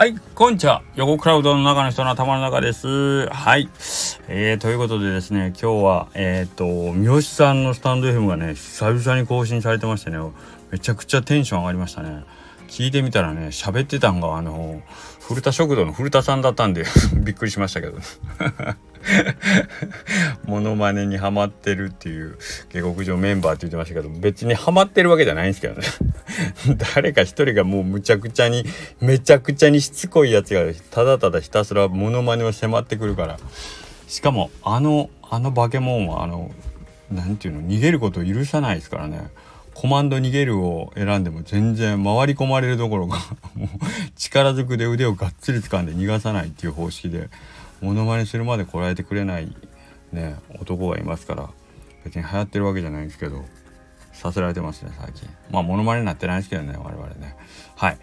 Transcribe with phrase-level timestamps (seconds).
[0.00, 0.82] はい、こんにちは。
[0.94, 3.26] 横クラウドの中の人の頭の中です。
[3.28, 3.68] はい。
[4.28, 10.16] えー、ということでですね、今日は、えっ、ー、と、三好さんのスタンド FM がね、久々に更新されてましてね、
[10.70, 12.24] めちゃくちゃテンション上がりましたね。
[12.66, 14.80] 聞いてみたらね、喋ってたんが、あの、
[15.20, 16.86] 古田食堂の古田さんだったんで
[17.22, 17.98] びっくりしましたけど、
[20.44, 22.36] モノマネにハマってるっていう
[22.72, 25.86] 下克上メンバーって言ってましたけど別にハマってるわけじゃないんですけどね。
[26.94, 28.64] 誰か一人がもうむちゃくちゃに
[29.00, 33.38] めちゃくちゃにしつこいやつがただただひたすらモノマネを迫ってくるから。
[34.06, 36.50] しかもあのあの化け物はあの
[37.12, 39.30] 何て言うの逃げることを許さないですからね。
[39.72, 43.68] コマンド逃げるを選んでも全然回り込まれるどころか もう
[44.16, 47.30] 力ずくで腕をがっつり掴んで逃がさないっていう方式で。
[47.80, 49.54] モノマネするまでこらえてくれない
[50.12, 51.50] ね男がいますから
[52.04, 53.44] 別に流行ってるわけじゃないんですけど
[54.12, 55.28] させられてますね最近。
[55.50, 57.36] まあモノマネになってないですけどね我々ね。
[57.76, 57.98] はい。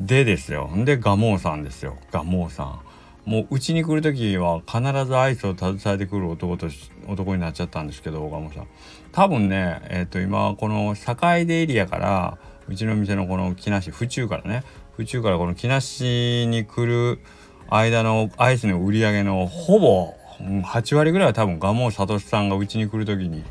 [0.00, 0.68] でですよ。
[0.68, 1.98] んでガモーさんですよ。
[2.12, 2.80] ガモーさん。
[3.28, 6.68] もううちに来る時は必ずアイスを携えてくる男と
[7.08, 8.68] 男になっちゃったんですけどガモーさん。
[9.10, 12.38] 多分ねえっ、ー、と今この境出エリアから
[12.68, 14.62] うちの店のこの木梨府中からね。
[14.96, 17.18] 府中からこの木梨に来る
[17.68, 23.42] 間のアイスの売り上げのほぼ8割ぐらいは多分蒲生聡さんがうちに来る時に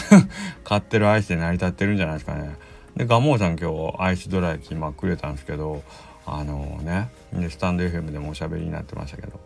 [0.64, 2.56] 買ってるアイスで成り立ってるんじゃないですかね。
[2.96, 5.82] で蒲生さん今日アイスドラ焼きまくれたんですけど
[6.26, 9.40] あのねでスタンド FM でもおしゃべりになってましたけど。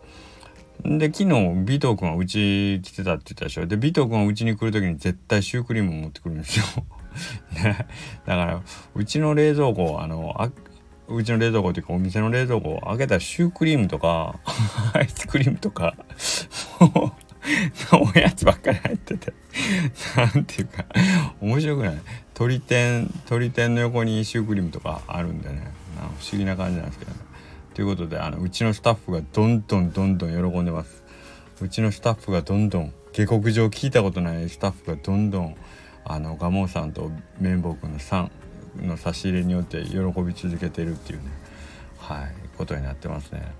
[0.85, 3.67] で昨日尾藤君はうち来てたって言ったでしょ？
[3.67, 6.65] で尾藤君はうちに来る時に絶対シュークリーム持ってくるんですよ
[7.65, 7.87] ね、
[8.27, 8.63] だから
[8.95, 10.37] うちの冷蔵庫あの
[11.09, 14.39] うちの冷蔵庫っていうかお店の冷蔵庫を開けたらシュークリームとか
[14.93, 15.95] アイスクリームとか
[17.93, 19.33] おやつばっかり入ってて
[20.17, 20.85] なんていうか
[21.41, 21.99] 面白くない
[22.35, 25.73] 鳥天鳥天の横にシュークリームとかあるんでね
[26.21, 27.19] 不思議な感じなんですけどね。
[27.75, 31.05] ということであのうちのスタッフがどんどんどんどん喜んでます。
[31.61, 35.57] うちのスタッフがどんどん下克上聞いたことないスタッフがどんどん
[36.05, 37.11] あのガモンさんと
[37.41, 38.31] 綿棒君の3
[38.77, 41.25] の差し入れによって喜び続けてるっていうね
[41.99, 43.53] はいことになってますね。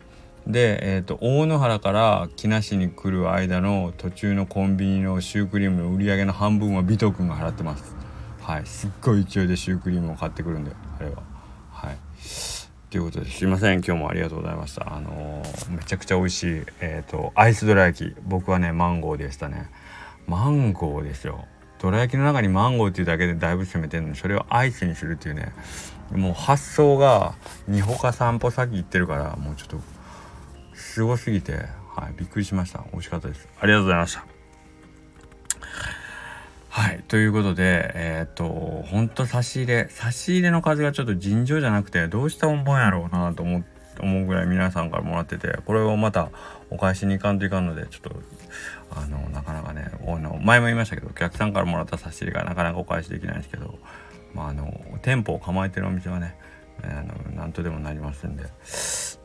[0.47, 7.95] で、えーと、大野原から木梨に来る間の途中のコンビニのシュークリームの売り上げの半分は尾藤君が払ってます。
[8.41, 11.23] はい、すっごい勢いでシュークリームを買ってくるんであれは。
[11.71, 11.97] はい
[12.91, 19.71] ということですいません今日もありがとうございましたあのー、めちゃくちゃ美味しいえっ、ー、とアイスドラ焼き僕はねマンゴーでしたね
[20.27, 21.45] マンゴーですよ
[21.79, 25.53] どら焼きの中にマンゴーっていうだけでだいぶ攻めてるのにそれをアイスにするっていうね。
[26.13, 27.35] もう発想が
[27.67, 29.79] 二歩か散歩先行ってるからもうちょっと
[30.75, 31.79] すごすぎて。
[31.99, 32.85] はいびっくりしました。
[32.93, 33.49] 美味しかったです。
[33.61, 34.25] ありがとうございました。
[36.69, 39.89] はいということでえっ、とほんと差し入れ。
[39.91, 43.78] 差し入れの数がちょっと尋常じゃなくてどうしたもんやろうなと思って。
[44.01, 46.31] 思うぐらい皆さんからもらっててこれをまた
[46.71, 48.23] お返しに行かんといかんのでちょっと
[48.91, 53.79] あのなかなかねの前も言いましたけどお客さんからもらった差し入れがなかなかお返しできないんですけど、
[54.35, 54.73] まあ、あの
[55.03, 56.37] 店舗を構えてるお店はね
[56.83, 58.45] あの何とでもなりますんで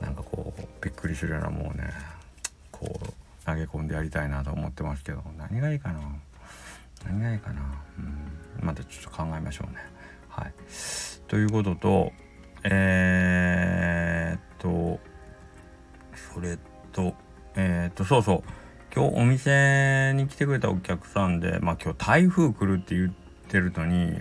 [0.01, 1.89] なんかこうびっくりするようなもうね
[2.71, 5.99] こう投げ込んでやりたいなと思ってますけど何がいいかな？
[7.05, 7.61] 何がいいかな？
[7.99, 8.65] うん。
[8.65, 9.79] またちょっと考えましょうね。
[10.29, 10.53] はい、
[11.27, 12.11] ということと
[12.63, 14.99] えー、っと
[16.33, 16.57] それ
[16.91, 17.13] と
[17.55, 18.43] えー、っとそうそう。
[18.95, 23.11] 今日お店に来てくれたお客さんでまあ今日台風来るって言っ
[23.49, 24.19] てるのに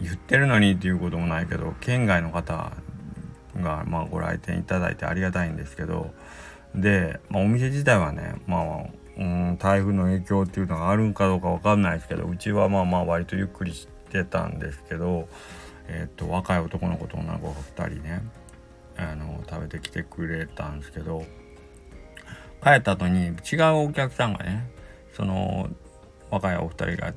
[0.00, 2.72] 言ってるのにっていうこともないけど県外の方
[3.56, 6.14] がまあご来店いただいてありがたいんですけど
[6.74, 8.62] で、まあ、お店自体はねまあ
[9.18, 15.28] うん台風の影響っていうのがあるんかどうか分かんないですけどうちはまあまあ割とゆっくりしてたんですけど、
[15.88, 18.22] えーと、若い男の子と女の子が2人ね
[18.96, 21.24] あの食べてきてくれたんですけど
[22.62, 24.70] 帰った後に違うお客さんがね
[25.14, 25.68] その
[26.30, 27.12] 若いお二人が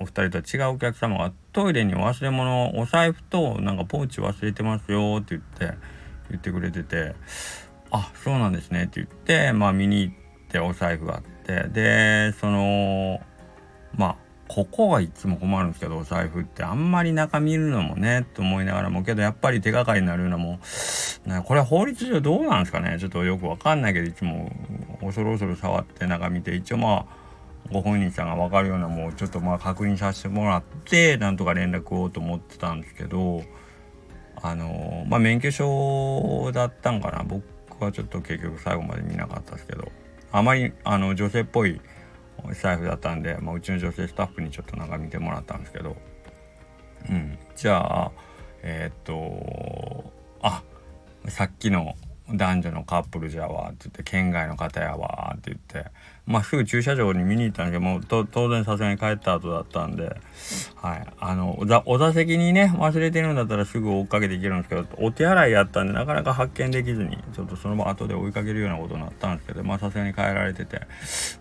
[0.00, 5.78] お二人と違うお客様がトイレに忘れ物お財布となんかポーチ忘れてますよって言って
[6.30, 7.14] 言ってくれてて
[7.90, 10.14] あそうなんですねって言ってまあ見に行っ
[10.48, 13.20] てお財布があってでその
[13.94, 14.16] まあ
[14.54, 20.58] ここがいつも困るんですけどお財布ってあんまり中見るのもねと思いながらもけどやっぱり手がかりになるのも
[21.46, 22.98] これは法律上どうなんですかね。
[23.00, 24.52] ちょっとよくわかんないけどいつも
[25.00, 27.06] 恐る恐る触って中見て一応まあ
[27.72, 33.42] ご本人さんが分かるようなもうちょっとまあ確認させてもらってなんとか連絡をと思ってたんですけど
[34.42, 37.24] あのまあ免許証だったんかな。
[37.24, 37.42] 僕
[37.82, 39.90] はちょっと結局最後まで見なかったですけど
[40.30, 41.80] あまりあの女性っぽい
[42.52, 45.96] 財布だったんで、まあ、うちの女性スタッフにちょっとなんか見てもらったんですけど。
[47.08, 47.38] うん。
[47.56, 48.12] じゃあ
[48.62, 50.62] えー、っとあ
[51.28, 51.94] さっきの
[52.32, 55.90] 男女のカップルじゃわって言って県外の方やわって言って
[56.26, 60.16] まあすぐ駐車場に見に行ったんだけどもう当然さすがに帰った後だったんで
[60.76, 61.06] はい。
[61.18, 70.82] あのお座席にね忘れてるんだったらすぐ追っかけていけるんですけどお手洗いやったんでなかなか発見できずにちょっとその後で追いかけるようなことになったんですけどまあさすがに帰られてて。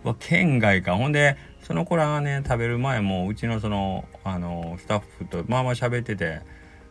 [0.04, 0.96] わ県外か。
[0.96, 6.42] ほんでその子らがね食べる前もうちのそのあのスタッフとまあまあ喋ってて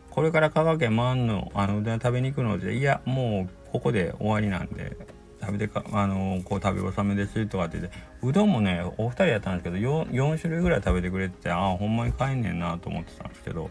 [0.09, 4.97] これから香川県回んのあのうどん食べに行くのでいやもうここで終わりなんで
[5.41, 13.69] 食べてかあのこう食べ納めですとかって言ってうどんもねお二人やったんですけど 4, 4種類ぐらい食べてくれてああほんまに帰んねんなと思ってたんですけど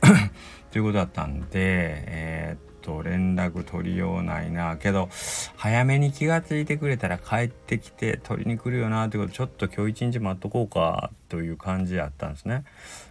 [0.72, 5.08] ということだったんでえー、っと連絡取りようないなけど
[5.56, 12.64] 早めに気が付いてくれたら帰ってきて取りに来るよなってことちょっと今日一日待っとこうかという感じやったんですね。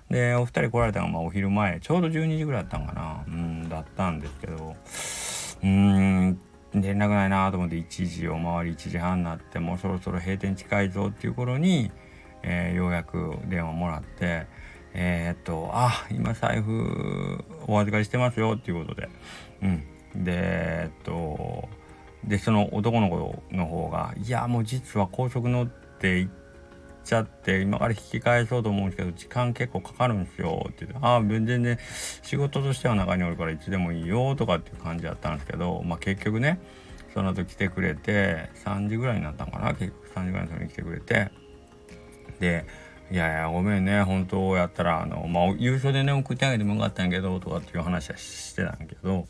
[0.09, 4.75] でお二人来られたのがまあお昼前ちょうど12時ぐらいだったんかなうんだったんですけど
[5.63, 6.39] うーん
[6.73, 11.91] 連絡ないなと思って1時を回り1時半になってもうそろそろ閉店近いぞっていう頃に、
[12.41, 14.47] えー、ようやく電話もらって
[14.95, 19.09] えー、っと「あ今財布お預かりしてますよ」っていうことで。
[19.61, 19.83] うん。
[20.23, 21.67] でえっと
[22.23, 26.42] でその男の子の方が「いやもう実は高速乗って行って
[27.03, 31.79] ちゃって今から引き返そうと思うんですけど時間結構かかるんですよって言って「ああ全然ね
[32.21, 36.59] 仕事としては中におるからいつでもいいよ」とかっていう感じだったんですけどまあ結局ね
[37.13, 41.31] その後来てくれて3時ぐらいになったのかな結局3時ぐらいの時に来てくれて
[42.39, 42.65] で
[43.11, 49.27] 「いやいやごめんね本当やったらあのまあ優勝でね送ってあげてもよかったんやけど」とかっていう話はしてたんやけど。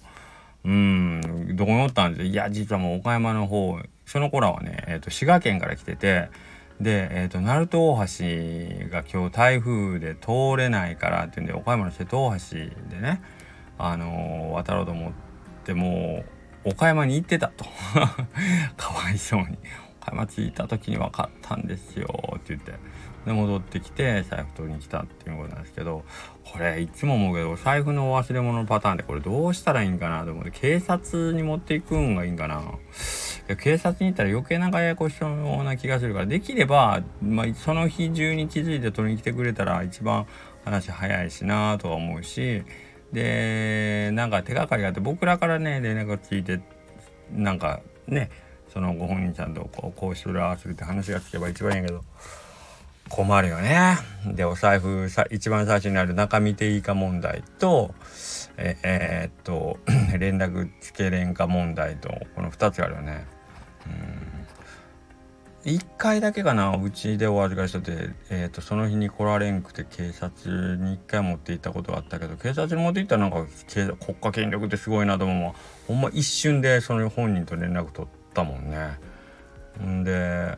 [0.65, 6.29] うんどこにおったんですいや実はもう岡山の方その子らはね、えーと滋賀県から来てて
[6.83, 12.57] で、えーと、鳴門大橋が今日台風で通れないからっていうんで岡山の瀬戸大橋
[12.89, 13.21] でね、
[13.77, 15.11] あのー、渡ろうと思っ
[15.63, 16.23] ても
[16.65, 17.65] う岡山に行ってたと。
[18.77, 19.57] かわいそうに。
[20.01, 22.73] 岡山着いた時に分かったんですよって言って。
[23.25, 26.03] で戻ってきて財布取りに来たっていうことなんですけど
[26.43, 32.63] これいつも思うけど財布のお忘れ物のパターンでこれどうしたらいいんかなと思って警察に持っていくんがいいんかな。
[33.57, 40.25] 警察に行ったら余計なややこしそうな気がするからできれば、まあ、その日中に気づいて取りに来てくれたら一番
[40.63, 42.63] 話早いしなとは思うし
[43.11, 46.61] でなんか手がかりがあって僕らからね連絡がついて
[47.31, 48.29] なんかね
[48.73, 52.01] そのご本人ちゃんとこうこうするああするって話がつけば一番いいんやけど
[53.13, 53.97] 困るよね。
[54.25, 57.93] でお財布さ一番最初にある中身ていいか問題と
[58.57, 59.77] ええー、っと
[60.17, 63.27] 連絡つけれんか問題とこの2つあるよね。
[63.85, 64.33] うん
[65.65, 73.47] 1回だけかなうちでお預かりしてて、えーと、その日に来られんくて警察に1回持って行ったことがあったけど警察に持って行ったらなんか
[74.05, 75.53] 国家権力ってすごいなと思う
[75.87, 78.97] ほんま一瞬でその本人と連絡取ったもんね。
[79.81, 80.57] んで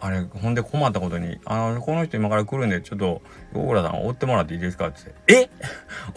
[0.00, 3.22] あれほんで困ったことに「あのこの人今から来るんでちょっと
[3.54, 5.50] 横倉さん追ってもらっていいですか?」って言って「え？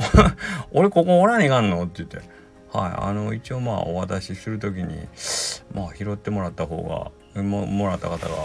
[0.72, 2.40] 俺ここおらねえかんの?」って言って。
[2.72, 5.08] はい、あの一応まあお渡しする時に
[5.74, 8.36] まあ拾ってもらった方がももらった方が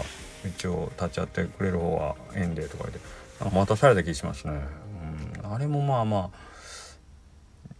[0.43, 4.53] 一応立ち会ってくれる方がええんでとか言って待たされた気しますね、
[5.43, 6.54] うん、あれもまあまあ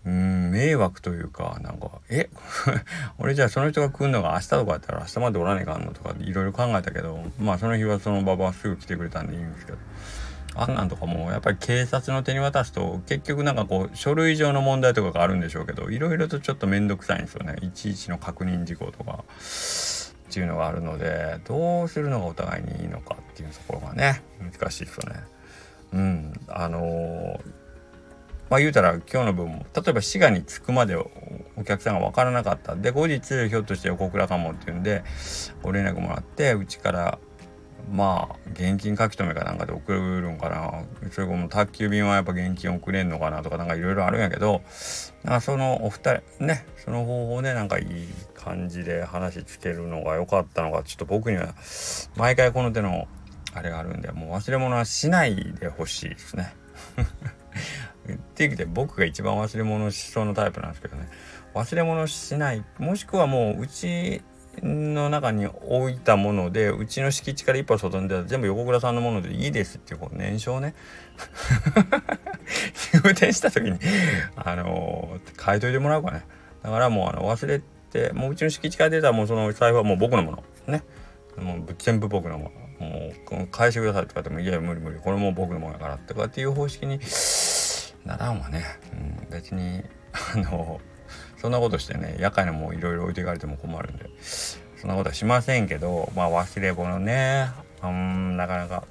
[0.06, 2.30] うん迷惑というかなんかえ？
[3.18, 9.78] 俺じゃあその人が来るのが明日とかやったら明日までおらねえかんのとかいろいろ考えたけどまあその日はその場はすぐ来てくれたんでいいんですけど
[10.58, 25.20] あんなんとかもやっぱり警察の手に渡すと結局なんかこう書類上の問題とかがあるんでしょうけどいろいろとちょっと面倒くさいんですよねいちいちの確認事項とかっていうのがあるのでどうするのがお互いにいいのかっていうところがね難しいですよね。
[25.94, 27.40] うんあのー
[28.50, 31.10] まあ言うたら今日の分も例えば滋賀に着くまでお
[31.66, 35.04] 客さんが分からなかったで後日ひょっとして横倉かもっていうんで
[35.64, 37.20] ご連絡もらってうちから
[37.92, 44.62] まあ現金書き留めかなんかで送るんかなそれこも宅急便はやっぱ現金送れんのかなとかなんかいろいろあるんやけど
[45.24, 51.54] なんかそのお二人ねその方法ねなんかいい感じで話つけるのが良かったのがちょっと僕には
[52.16, 53.08] 毎回この手の
[53.54, 56.54] あれがあるんでもう忘れ物はしないでほしいですね。
[58.36, 61.08] っていう意味で僕が一番忘れ物しそうなタイプなんですけどね。
[61.54, 64.22] 忘れ物しないもしくはもううち
[64.62, 70.76] の中に置いたものでうちの敷地から一歩外に出た全部横倉さんのものでいいですっていうこう念書をね。
[73.06, 73.80] 入店した時に
[74.36, 76.24] あのー、書いといてもらうかね。
[76.62, 77.62] だからもうあの忘れ
[77.94, 80.44] てもううちの敷地から出たらもうその財布はもう僕のもの。
[80.68, 80.84] ね。
[81.38, 82.66] もう全部僕のもの。
[82.80, 85.00] もう返してくださいとかってもいや無理無理。
[85.00, 87.00] これもう僕のものやからとかっていう方式に
[88.06, 89.84] ならんわね、うん、別に
[90.34, 90.80] あの
[91.38, 94.10] そんなことしてね夜間にもいろいろ置いていかれても困るんで。
[94.78, 97.50] そんなことはしませんけどまあ忘れ物ね。
[97.84, 98.84] うんなかなか。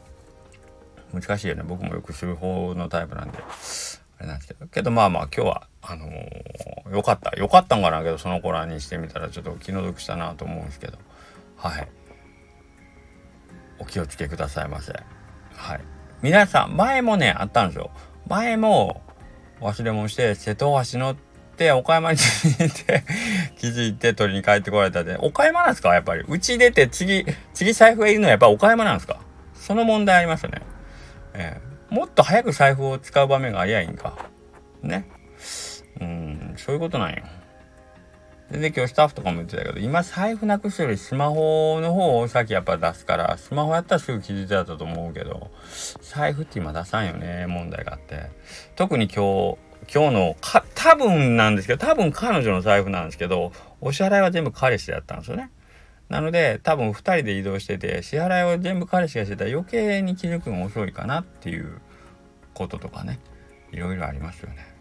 [1.13, 1.63] 難しいよね。
[1.65, 3.39] 僕もよくする方のタイプなんで。
[4.19, 4.67] あれなんですけど。
[4.67, 7.31] けどまあまあ今日はあのー、よかった。
[7.39, 10.99] よかったんかなけどその子らにしてみたらちょっと気の毒したなと思うんですけど。
[11.57, 11.89] はい。
[13.79, 14.93] お気をつけくださいませ。
[15.53, 15.81] はい。
[16.23, 17.91] 皆さん前もねあったんですよ。
[18.29, 19.03] 前も
[19.61, 21.17] 忘れ物して瀬戸橋乗っ
[21.57, 23.05] て岡山に着いて
[23.59, 25.95] 気づいて取りに帰ってこられたで岡山なんですか？
[25.95, 26.25] やっぱり。
[26.27, 29.21] うち出て次次財布がいるのはやっぱ岡山なんですか
[29.55, 30.63] その問題ありますよね。
[31.35, 34.17] えー、もっと早く財布を使う場面がありゃいいんか。
[34.83, 35.09] ね。
[36.01, 37.23] うんそういうことなんよ。
[38.55, 45.51] 全然今日スタッフとかも言ってたけど今財布なくすよりスマホの方を先やっぱ出すからスマホやったらすぐ気づいてたと思うけど
[46.01, 48.31] 財布って今出さんよね問題があって。
[48.77, 49.59] 特に今日
[49.93, 55.51] 今日のか多分なんですけど多分彼女の財布なんですけどお支払いは全部彼氏だったんですよね。
[56.09, 61.81] なので多分2人で移動してて支払いを全部彼氏がしてたら余計に気づくの遅いかなっていう
[62.55, 63.19] こととかね
[63.73, 64.74] いろいろありますよね。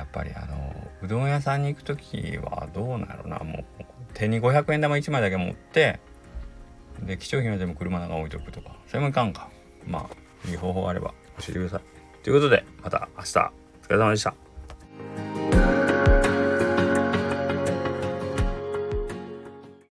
[0.00, 3.38] やっぱりあのうどん屋さんに行く時はどうなるな。
[3.40, 6.00] もう手に500円玉1枚だけ持って
[7.02, 8.76] で貴重品は全部車の中置いとくとか。
[8.86, 9.50] それもいかんか。
[9.86, 12.22] まあいい方法あれば教えてください。
[12.22, 13.52] ということでまた明日。
[13.82, 14.49] お疲れ様でした。